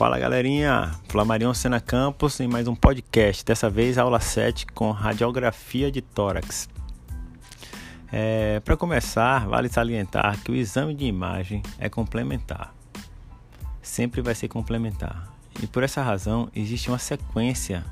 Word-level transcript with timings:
Fala 0.00 0.18
galerinha, 0.18 0.92
Flamarion 1.10 1.52
Sena 1.52 1.78
Campos 1.78 2.40
em 2.40 2.48
mais 2.48 2.66
um 2.66 2.74
podcast, 2.74 3.44
dessa 3.44 3.68
vez 3.68 3.98
aula 3.98 4.18
7 4.18 4.64
com 4.68 4.92
radiografia 4.92 5.92
de 5.92 6.00
tórax. 6.00 6.70
É, 8.10 8.60
Para 8.60 8.78
começar, 8.78 9.46
vale 9.46 9.68
salientar 9.68 10.42
que 10.42 10.50
o 10.50 10.54
exame 10.54 10.94
de 10.94 11.04
imagem 11.04 11.62
é 11.78 11.90
complementar, 11.90 12.74
sempre 13.82 14.22
vai 14.22 14.34
ser 14.34 14.48
complementar, 14.48 15.30
e 15.62 15.66
por 15.66 15.82
essa 15.82 16.02
razão 16.02 16.48
existe 16.56 16.88
uma 16.88 16.98
sequência 16.98 17.84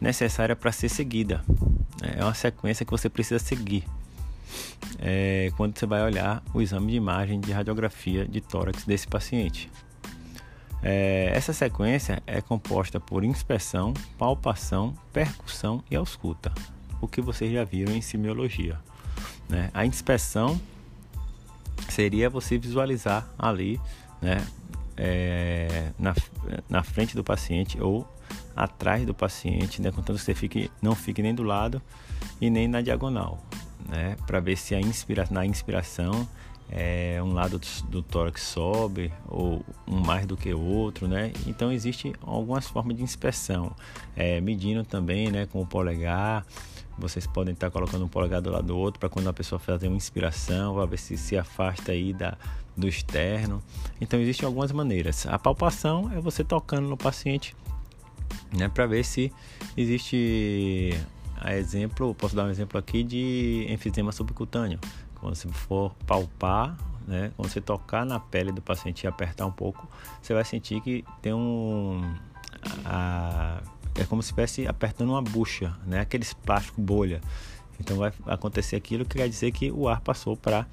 necessária 0.00 0.56
para 0.56 0.72
ser 0.72 0.88
seguida, 0.88 1.44
é 2.00 2.24
uma 2.24 2.32
sequência 2.32 2.86
que 2.86 2.90
você 2.90 3.10
precisa 3.10 3.38
seguir. 3.38 3.84
É, 4.98 5.52
quando 5.58 5.78
você 5.78 5.84
vai 5.84 6.02
olhar 6.02 6.42
o 6.54 6.62
exame 6.62 6.92
de 6.92 6.96
imagem 6.96 7.38
de 7.38 7.52
radiografia 7.52 8.26
de 8.26 8.40
tórax 8.40 8.86
desse 8.86 9.06
paciente. 9.06 9.70
É, 10.86 11.32
essa 11.34 11.54
sequência 11.54 12.22
é 12.26 12.42
composta 12.42 13.00
por 13.00 13.24
inspeção, 13.24 13.94
palpação, 14.18 14.94
percussão 15.14 15.82
e 15.90 15.96
ausculta, 15.96 16.52
o 17.00 17.08
que 17.08 17.22
vocês 17.22 17.50
já 17.50 17.64
viram 17.64 17.94
em 17.94 18.02
simiologia. 18.02 18.78
Né? 19.48 19.70
A 19.72 19.86
inspeção 19.86 20.60
seria 21.88 22.28
você 22.28 22.58
visualizar 22.58 23.26
ali 23.38 23.80
né, 24.20 24.46
é, 24.94 25.90
na, 25.98 26.14
na 26.68 26.82
frente 26.82 27.16
do 27.16 27.24
paciente 27.24 27.80
ou 27.80 28.06
atrás 28.54 29.06
do 29.06 29.14
paciente, 29.14 29.80
né, 29.80 29.90
contanto 29.90 30.18
que 30.18 30.24
você 30.24 30.34
fique, 30.34 30.70
não 30.82 30.94
fique 30.94 31.22
nem 31.22 31.34
do 31.34 31.42
lado 31.42 31.80
e 32.40 32.50
nem 32.50 32.68
na 32.68 32.82
diagonal, 32.82 33.42
né, 33.88 34.16
para 34.26 34.38
ver 34.38 34.56
se 34.56 34.74
a 34.74 34.80
inspira, 34.80 35.26
na 35.30 35.46
inspiração 35.46 36.28
é, 36.70 37.20
um 37.22 37.32
lado 37.32 37.60
do 37.88 38.02
tórax 38.02 38.42
sobe 38.42 39.12
ou 39.28 39.64
um 39.86 40.00
mais 40.00 40.26
do 40.26 40.36
que 40.36 40.52
o 40.52 40.60
outro, 40.60 41.06
né? 41.06 41.32
Então 41.46 41.70
existe 41.70 42.12
algumas 42.22 42.66
formas 42.66 42.96
de 42.96 43.02
inspeção, 43.02 43.74
é, 44.16 44.40
medindo 44.40 44.84
também, 44.84 45.30
né, 45.30 45.46
com 45.46 45.60
o 45.60 45.66
polegar. 45.66 46.44
Vocês 46.96 47.26
podem 47.26 47.54
estar 47.54 47.70
colocando 47.70 48.04
um 48.04 48.08
polegar 48.08 48.40
do 48.40 48.50
lado 48.50 48.68
do 48.68 48.76
outro 48.76 49.00
para 49.00 49.08
quando 49.08 49.28
a 49.28 49.32
pessoa 49.32 49.58
fazer 49.58 49.88
uma 49.88 49.96
inspiração, 49.96 50.74
para 50.74 50.86
ver 50.86 50.98
se 50.98 51.16
se 51.16 51.36
afasta 51.36 51.92
aí 51.92 52.12
da, 52.12 52.36
do 52.76 52.88
externo. 52.88 53.62
Então 54.00 54.18
existem 54.20 54.46
algumas 54.46 54.72
maneiras. 54.72 55.26
A 55.26 55.38
palpação 55.38 56.10
é 56.12 56.20
você 56.20 56.44
tocando 56.44 56.88
no 56.88 56.96
paciente, 56.96 57.54
né, 58.52 58.68
para 58.68 58.86
ver 58.86 59.04
se 59.04 59.32
existe 59.76 60.96
a 61.36 61.54
exemplo, 61.54 62.14
posso 62.14 62.34
dar 62.34 62.44
um 62.44 62.50
exemplo 62.50 62.78
aqui 62.78 63.02
de 63.02 63.66
enfisema 63.68 64.12
subcutâneo. 64.12 64.78
Quando 65.24 65.36
você 65.36 65.48
for 65.48 65.94
palpar, 66.06 66.76
né, 67.08 67.32
quando 67.34 67.48
você 67.48 67.58
tocar 67.58 68.04
na 68.04 68.20
pele 68.20 68.52
do 68.52 68.60
paciente 68.60 69.04
e 69.04 69.06
apertar 69.06 69.46
um 69.46 69.50
pouco, 69.50 69.88
você 70.20 70.34
vai 70.34 70.44
sentir 70.44 70.82
que 70.82 71.02
tem 71.22 71.32
um. 71.32 72.14
A, 72.84 73.62
é 73.94 74.04
como 74.04 74.22
se 74.22 74.26
estivesse 74.26 74.66
apertando 74.66 75.08
uma 75.08 75.22
bucha, 75.22 75.74
né, 75.86 76.00
aqueles 76.00 76.34
plástico 76.34 76.78
bolha. 76.78 77.22
Então 77.80 77.96
vai 77.96 78.12
acontecer 78.26 78.76
aquilo 78.76 79.06
que 79.06 79.16
quer 79.16 79.26
dizer 79.26 79.50
que 79.50 79.72
o 79.72 79.88
ar 79.88 80.02
passou 80.02 80.36
para 80.36 80.66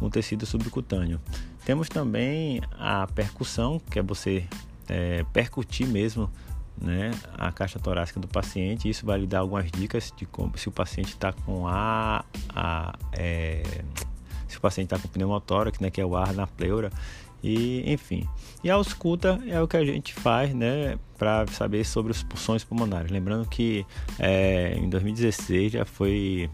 um 0.00 0.08
tecido 0.08 0.46
subcutâneo. 0.46 1.20
Temos 1.64 1.88
também 1.88 2.62
a 2.78 3.08
percussão, 3.08 3.80
que 3.90 3.98
é 3.98 4.02
você 4.02 4.46
é, 4.88 5.24
percutir 5.32 5.84
mesmo 5.84 6.30
né, 6.80 7.10
a 7.36 7.50
caixa 7.50 7.78
torácica 7.78 8.20
do 8.20 8.28
paciente. 8.28 8.88
Isso 8.88 9.04
vai 9.04 9.18
lhe 9.18 9.26
dar 9.26 9.40
algumas 9.40 9.70
dicas 9.70 10.12
de 10.16 10.26
como 10.26 10.56
se 10.56 10.68
o 10.68 10.72
paciente 10.72 11.08
está 11.08 11.32
com 11.32 11.66
a, 11.66 12.24
a 12.54 12.94
é, 13.12 13.62
se 14.48 14.58
o 14.58 14.60
paciente 14.60 14.92
está 14.92 14.98
com 14.98 15.08
pneumotórax, 15.08 15.78
né, 15.80 15.90
que 15.90 16.00
é 16.00 16.04
o 16.04 16.16
ar 16.16 16.32
na 16.32 16.46
pleura. 16.46 16.90
E, 17.42 17.82
enfim. 17.92 18.26
E 18.64 18.70
a 18.70 18.74
ausculta 18.74 19.40
é 19.46 19.60
o 19.60 19.68
que 19.68 19.76
a 19.76 19.84
gente 19.84 20.12
faz, 20.14 20.54
né, 20.54 20.98
para 21.16 21.46
saber 21.48 21.84
sobre 21.84 22.12
os 22.12 22.22
pulsões 22.22 22.64
pulmonares. 22.64 23.10
Lembrando 23.10 23.48
que 23.48 23.86
é, 24.18 24.74
em 24.76 24.88
2016 24.88 25.72
já 25.72 25.84
foi 25.84 26.50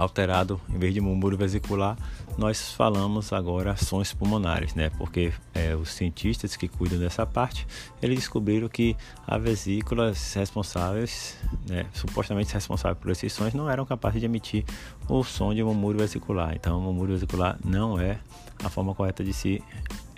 alterado, 0.00 0.58
em 0.70 0.78
vez 0.78 0.94
de 0.94 1.00
murmúrio 1.00 1.36
vesicular, 1.36 1.96
nós 2.38 2.72
falamos 2.72 3.34
agora 3.34 3.76
sons 3.76 4.14
pulmonares, 4.14 4.74
né? 4.74 4.90
Porque 4.96 5.30
é, 5.52 5.76
os 5.76 5.90
cientistas 5.90 6.56
que 6.56 6.68
cuidam 6.68 6.98
dessa 6.98 7.26
parte, 7.26 7.66
eles 8.00 8.16
descobriram 8.16 8.66
que 8.66 8.96
as 9.26 9.42
vesículas 9.42 10.32
responsáveis, 10.32 11.36
né, 11.68 11.84
supostamente 11.92 12.54
responsáveis 12.54 12.98
por 12.98 13.10
esses 13.10 13.30
sons, 13.30 13.52
não 13.52 13.68
eram 13.68 13.84
capazes 13.84 14.20
de 14.20 14.26
emitir 14.26 14.64
o 15.06 15.22
som 15.22 15.52
de 15.54 15.62
murmúrio 15.62 16.00
vesicular. 16.00 16.54
Então, 16.54 16.78
o 16.78 16.82
murmúrio 16.82 17.14
vesicular 17.14 17.58
não 17.62 18.00
é 18.00 18.18
a 18.64 18.70
forma 18.70 18.94
correta 18.94 19.22
de 19.22 19.34
se 19.34 19.62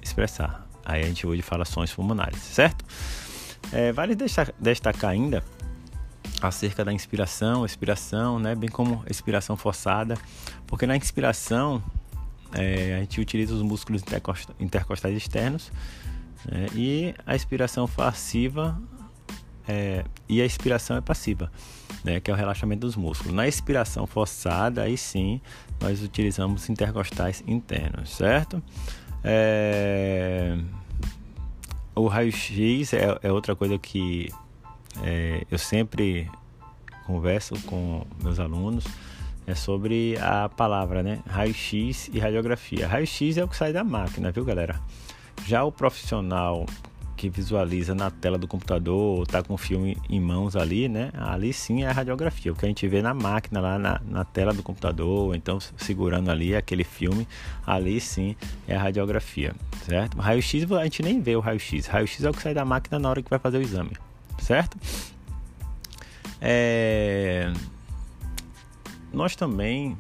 expressar. 0.01 0.65
Aí 0.85 1.03
a 1.03 1.07
gente 1.07 1.27
hoje 1.27 1.43
fala 1.43 1.65
sons 1.65 1.93
pulmonares, 1.93 2.39
certo? 2.39 2.85
É, 3.73 3.91
vale 3.93 4.17
destacar 4.61 5.11
ainda 5.11 5.43
acerca 6.49 6.85
da 6.85 6.93
inspiração, 6.93 7.65
expiração, 7.65 8.39
né? 8.39 8.55
bem 8.55 8.69
como 8.69 9.05
expiração 9.09 9.57
forçada, 9.57 10.17
porque 10.67 10.87
na 10.87 10.97
inspiração 10.97 11.83
é, 12.53 12.97
a 12.97 13.01
gente 13.01 13.21
utiliza 13.21 13.55
os 13.55 13.63
músculos 13.63 14.03
intercostais 14.61 15.17
externos 15.17 15.73
né? 16.45 16.67
e 16.75 17.15
a 17.27 17.35
expiração 17.35 17.89
passiva 17.89 18.81
é, 19.67 20.05
e 20.29 20.43
a 20.43 20.45
expiração 20.45 20.97
é 20.97 21.01
passiva, 21.01 21.51
né? 22.05 22.21
que 22.21 22.31
é 22.31 22.35
o 22.35 22.37
relaxamento 22.37 22.81
dos 22.81 22.97
músculos. 22.97 23.33
Na 23.33 23.47
expiração 23.47 24.07
forçada, 24.07 24.83
aí 24.83 24.97
sim 24.97 25.41
nós 25.81 26.03
utilizamos 26.03 26.69
intercostais 26.69 27.43
internos, 27.47 28.11
certo? 28.11 28.63
É... 29.25 30.59
O 31.95 32.07
raio-x 32.07 32.95
é, 32.95 33.19
é 33.23 33.31
outra 33.31 33.55
coisa 33.55 33.79
que 33.79 34.29
é, 35.03 35.45
eu 35.51 35.59
sempre 35.59 36.31
converso 37.07 37.55
com 37.63 38.07
meus 38.23 38.39
alunos 38.39 38.85
é 39.47 39.55
sobre 39.55 40.17
a 40.19 40.49
palavra, 40.49 41.03
né? 41.03 41.21
Raio-X 41.27 42.11
e 42.13 42.19
radiografia. 42.19 42.87
Raio-X 42.87 43.37
é 43.37 43.45
o 43.45 43.49
que 43.49 43.57
sai 43.57 43.73
da 43.73 43.83
máquina, 43.83 44.31
viu, 44.31 44.45
galera? 44.45 44.81
Já 45.45 45.65
o 45.65 45.73
profissional 45.73 46.65
que 47.17 47.29
visualiza 47.29 47.95
na 47.95 48.11
tela 48.11 48.37
do 48.37 48.49
computador, 48.49 49.25
tá 49.27 49.43
com 49.43 49.55
o 49.55 49.57
filme 49.57 49.97
em 50.09 50.21
mãos 50.21 50.57
ali, 50.57 50.89
né? 50.89 51.11
Ali 51.15 51.53
sim 51.53 51.85
é 51.85 51.89
a 51.89 51.93
radiografia. 51.93 52.53
O 52.53 52.57
que 52.57 52.65
a 52.65 52.69
gente 52.69 52.87
vê 52.89 53.01
na 53.01 53.15
máquina, 53.15 53.61
lá 53.61 53.79
na, 53.79 54.01
na 54.09 54.25
tela 54.25 54.53
do 54.53 54.63
computador, 54.63 55.35
então 55.35 55.59
segurando 55.77 56.31
ali 56.31 56.55
aquele 56.55 56.85
filme, 56.85 57.27
ali 57.67 58.01
sim 58.01 58.35
é 58.67 58.75
a 58.75 58.81
radiografia, 58.81 59.55
certo? 59.85 60.19
Raio-X 60.19 60.71
a 60.73 60.85
gente 60.85 61.03
nem 61.03 61.21
vê 61.21 61.37
o 61.37 61.41
raio-X. 61.41 61.87
Raio-X 61.87 62.25
é 62.25 62.31
o 62.31 62.33
que 62.33 62.43
sai 62.43 62.55
da 62.55 62.65
máquina 62.65 62.99
na 62.99 63.09
hora 63.09 63.23
que 63.23 63.31
vai 63.31 63.39
fazer 63.39 63.59
o 63.59 63.63
exame 63.63 63.93
certo? 64.39 64.77
É... 66.41 67.53
Nós 69.13 69.37
também 69.37 69.97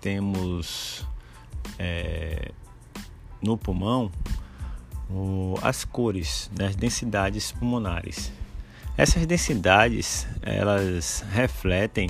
temos 0.00 1.06
é, 1.78 2.52
no 3.42 3.58
pulmão 3.58 4.10
o, 5.10 5.54
as 5.62 5.84
cores, 5.84 6.50
né, 6.56 6.66
as 6.66 6.76
densidades 6.76 7.52
pulmonares. 7.52 8.32
Essas 8.96 9.26
densidades 9.26 10.26
elas 10.42 11.24
refletem 11.32 12.08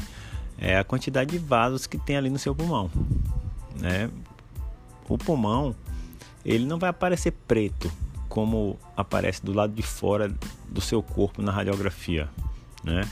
é, 0.59 0.79
a 0.79 0.85
quantidade 0.85 1.33
de 1.33 1.39
vasos 1.39 1.87
que 1.87 1.99
tem 1.99 2.17
ali 2.17 2.31
no 2.31 2.39
seu 2.39 2.55
pulmão. 2.55 2.91
Né? 3.79 4.11
O 5.09 5.19
pulmão 5.19 5.75
ele 6.45 6.65
não 6.65 6.79
vai 6.79 6.91
aparecer 6.91 7.33
preto 7.33 7.91
como 8.31 8.79
aparece 8.97 9.45
do 9.45 9.53
lado 9.53 9.75
de 9.75 9.83
fora 9.83 10.33
do 10.69 10.81
seu 10.81 11.03
corpo 11.03 11.43
na 11.43 11.51
radiografia, 11.51 12.31
né? 12.83 13.07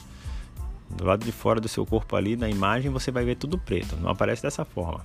Do 0.89 1.05
lado 1.05 1.25
de 1.25 1.33
fora 1.33 1.61
do 1.61 1.69
seu 1.69 1.85
corpo 1.85 2.17
ali 2.17 2.37
na 2.37 2.49
imagem 2.49 2.91
você 2.91 3.11
vai 3.11 3.25
ver 3.25 3.35
tudo 3.35 3.59
preto, 3.59 3.97
não 3.97 4.09
aparece 4.09 4.43
dessa 4.43 4.65
forma. 4.65 5.05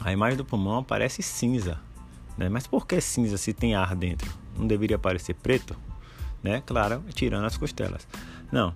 A 0.00 0.12
imagem 0.12 0.36
do 0.36 0.44
pulmão 0.44 0.78
aparece 0.78 1.22
cinza, 1.22 1.80
né? 2.36 2.48
Mas 2.48 2.66
por 2.66 2.84
que 2.84 3.00
cinza 3.00 3.38
se 3.38 3.54
tem 3.54 3.76
ar 3.76 3.94
dentro? 3.94 4.30
Não 4.58 4.66
deveria 4.66 4.96
aparecer 4.96 5.34
preto, 5.34 5.76
né? 6.42 6.62
Claro, 6.66 7.02
tirando 7.14 7.44
as 7.44 7.56
costelas. 7.56 8.06
Não. 8.50 8.74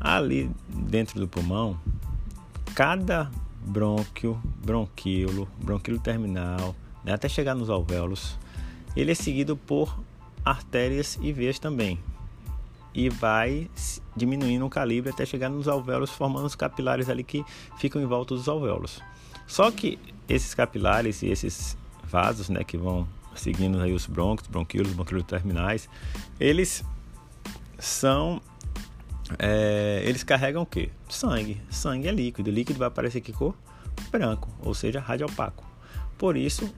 Ali 0.00 0.50
dentro 0.68 1.20
do 1.20 1.28
pulmão, 1.28 1.78
cada 2.74 3.30
brônquio, 3.60 4.40
bronquíolo, 4.64 5.46
bronquíolo 5.62 6.00
terminal, 6.00 6.74
né? 7.04 7.12
até 7.12 7.28
chegar 7.28 7.54
nos 7.54 7.68
alvéolos, 7.68 8.38
ele 8.96 9.12
é 9.12 9.14
seguido 9.14 9.56
por 9.56 9.98
artérias 10.44 11.18
e 11.20 11.32
veias 11.32 11.58
também. 11.58 11.98
E 12.94 13.08
vai 13.08 13.70
diminuindo 14.16 14.66
o 14.66 14.70
calibre 14.70 15.10
até 15.10 15.24
chegar 15.24 15.48
nos 15.48 15.68
alvéolos, 15.68 16.10
formando 16.10 16.46
os 16.46 16.54
capilares 16.54 17.08
ali 17.08 17.22
que 17.22 17.44
ficam 17.78 18.02
em 18.02 18.06
volta 18.06 18.34
dos 18.34 18.48
alvéolos. 18.48 19.00
Só 19.46 19.70
que 19.70 19.98
esses 20.28 20.54
capilares 20.54 21.22
e 21.22 21.26
esses 21.26 21.76
vasos, 22.04 22.48
né, 22.48 22.64
que 22.64 22.76
vão 22.76 23.06
seguindo 23.34 23.80
aí 23.80 23.92
os 23.92 24.06
brônquios, 24.06 24.48
bronquíolos, 24.48 24.92
bronquíolos 24.92 25.26
terminais, 25.26 25.88
eles 26.40 26.84
são 27.78 28.40
é, 29.38 30.02
eles 30.04 30.22
carregam 30.22 30.62
o 30.62 30.66
que? 30.66 30.90
Sangue. 31.08 31.60
Sangue 31.70 32.08
é 32.08 32.12
líquido. 32.12 32.50
O 32.50 32.52
líquido 32.52 32.78
vai 32.78 32.88
aparecer 32.88 33.20
que 33.20 33.32
cor? 33.32 33.54
Branco, 34.10 34.48
ou 34.62 34.72
seja, 34.74 35.00
radiopaco. 35.00 35.64
Por 36.16 36.36
isso, 36.36 36.72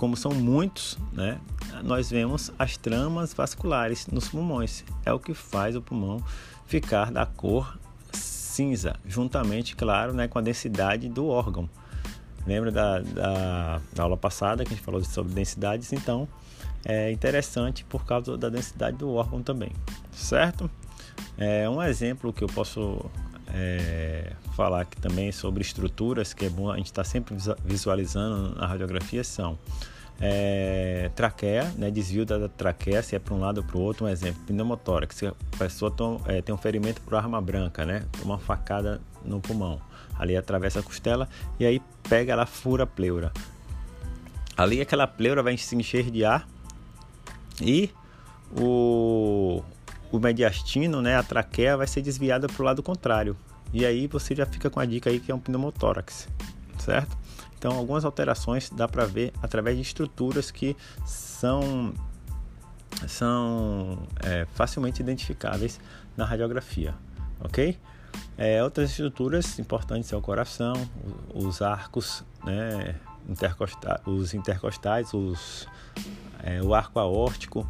como 0.00 0.16
são 0.16 0.32
muitos, 0.32 0.96
né, 1.12 1.38
nós 1.84 2.08
vemos 2.08 2.50
as 2.58 2.74
tramas 2.74 3.34
vasculares 3.34 4.06
nos 4.06 4.30
pulmões. 4.30 4.82
É 5.04 5.12
o 5.12 5.18
que 5.20 5.34
faz 5.34 5.76
o 5.76 5.82
pulmão 5.82 6.24
ficar 6.64 7.10
da 7.12 7.26
cor 7.26 7.78
cinza, 8.10 8.96
juntamente, 9.04 9.76
claro, 9.76 10.14
né, 10.14 10.26
com 10.26 10.38
a 10.38 10.40
densidade 10.42 11.06
do 11.06 11.26
órgão. 11.26 11.68
Lembra 12.46 12.72
da, 12.72 13.00
da, 13.00 13.80
da 13.92 14.02
aula 14.02 14.16
passada 14.16 14.64
que 14.64 14.72
a 14.72 14.74
gente 14.74 14.82
falou 14.82 15.04
sobre 15.04 15.34
densidades? 15.34 15.92
Então, 15.92 16.26
é 16.82 17.12
interessante 17.12 17.84
por 17.84 18.06
causa 18.06 18.38
da 18.38 18.48
densidade 18.48 18.96
do 18.96 19.12
órgão 19.12 19.42
também, 19.42 19.70
certo? 20.12 20.70
É 21.36 21.68
um 21.68 21.82
exemplo 21.82 22.32
que 22.32 22.42
eu 22.42 22.48
posso 22.48 23.04
é, 23.54 24.32
falar 24.54 24.82
aqui 24.82 24.96
também 24.96 25.32
sobre 25.32 25.62
estruturas 25.62 26.32
que 26.34 26.46
é 26.46 26.48
bom 26.48 26.70
a 26.70 26.76
gente 26.76 26.86
está 26.86 27.04
sempre 27.04 27.34
visualizando 27.64 28.54
na 28.54 28.66
radiografia 28.66 29.24
são 29.24 29.58
é, 30.20 31.10
traqueia, 31.14 31.64
né, 31.78 31.90
desvio 31.90 32.26
da 32.26 32.46
traqueia, 32.48 33.02
se 33.02 33.16
é 33.16 33.18
para 33.18 33.32
um 33.32 33.40
lado 33.40 33.58
ou 33.58 33.64
para 33.64 33.76
o 33.78 33.80
outro, 33.80 34.04
um 34.04 34.08
exemplo, 34.08 34.42
pneumotórax, 34.46 35.16
se 35.16 35.26
a 35.26 35.34
pessoa 35.58 35.90
tom, 35.90 36.20
é, 36.26 36.42
tem 36.42 36.54
um 36.54 36.58
ferimento 36.58 37.00
por 37.00 37.14
arma 37.14 37.40
branca, 37.40 37.86
né, 37.86 38.04
uma 38.22 38.38
facada 38.38 39.00
no 39.24 39.40
pulmão, 39.40 39.80
ali 40.18 40.36
atravessa 40.36 40.80
a 40.80 40.82
costela 40.82 41.26
e 41.58 41.64
aí 41.64 41.80
pega 42.08 42.34
ela 42.34 42.44
fura 42.44 42.84
a 42.84 42.86
pleura. 42.86 43.32
Ali 44.56 44.80
aquela 44.80 45.06
pleura 45.06 45.42
vai 45.42 45.56
se 45.56 45.74
encher 45.74 46.10
de 46.10 46.22
ar 46.22 46.46
e 47.62 47.88
o, 48.54 49.62
o 50.10 50.18
mediastino, 50.18 51.00
né, 51.00 51.16
a 51.16 51.22
traqueia 51.22 51.76
vai 51.76 51.86
ser 51.86 52.02
desviada 52.02 52.46
para 52.46 52.62
o 52.62 52.64
lado 52.64 52.82
contrário. 52.82 53.36
E 53.72 53.86
aí 53.86 54.06
você 54.06 54.34
já 54.34 54.44
fica 54.44 54.68
com 54.68 54.80
a 54.80 54.84
dica 54.84 55.10
aí 55.10 55.20
que 55.20 55.30
é 55.30 55.34
um 55.34 55.38
pneumotórax, 55.38 56.28
certo? 56.78 57.16
Então, 57.56 57.72
algumas 57.72 58.04
alterações 58.04 58.70
dá 58.70 58.88
para 58.88 59.04
ver 59.04 59.32
através 59.42 59.76
de 59.76 59.82
estruturas 59.82 60.50
que 60.50 60.76
são, 61.04 61.92
são 63.06 64.02
é, 64.24 64.46
facilmente 64.54 65.02
identificáveis 65.02 65.78
na 66.16 66.24
radiografia, 66.24 66.94
ok? 67.38 67.78
É, 68.36 68.64
outras 68.64 68.90
estruturas 68.90 69.58
importantes 69.58 70.10
é 70.10 70.16
o 70.16 70.22
coração, 70.22 70.72
os 71.34 71.60
arcos, 71.60 72.24
né, 72.42 72.96
intercosta 73.28 74.00
os 74.06 74.32
intercostais, 74.32 75.12
os, 75.12 75.68
é, 76.42 76.62
o 76.62 76.74
arco 76.74 76.98
aórtico, 76.98 77.68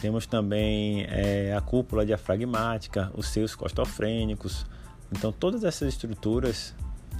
temos 0.00 0.26
também 0.26 1.04
é, 1.08 1.54
a 1.56 1.60
cúpula 1.60 2.04
diafragmática, 2.04 3.10
os 3.14 3.28
seios 3.28 3.54
costofrênicos. 3.54 4.66
Então, 5.10 5.32
todas 5.32 5.64
essas 5.64 5.88
estruturas 5.88 6.74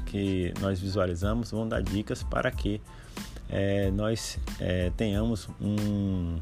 que 0.06 0.52
nós 0.60 0.80
visualizamos 0.80 1.50
vão 1.50 1.68
dar 1.68 1.82
dicas 1.82 2.22
para 2.22 2.50
que 2.50 2.80
é, 3.48 3.90
nós 3.90 4.38
é, 4.60 4.90
tenhamos 4.96 5.48
um, 5.60 6.38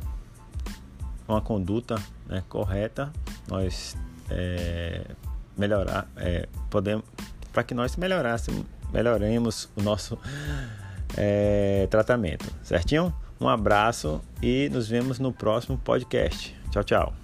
uma 1.26 1.40
conduta 1.40 1.96
né, 2.26 2.42
correta, 2.48 3.12
nós 3.48 3.96
é, 4.30 5.04
melhorar, 5.56 6.08
é, 6.16 6.48
podemos, 6.70 7.04
para 7.52 7.62
que 7.62 7.74
nós 7.74 7.96
melhorássemos, 7.96 8.64
melhoremos 8.92 9.68
o 9.76 9.82
nosso 9.82 10.18
é, 11.16 11.86
tratamento, 11.90 12.50
certinho? 12.62 13.14
Um 13.44 13.48
abraço 13.50 14.22
e 14.42 14.70
nos 14.70 14.88
vemos 14.88 15.18
no 15.18 15.30
próximo 15.30 15.76
podcast. 15.76 16.56
Tchau, 16.70 16.82
tchau. 16.82 17.23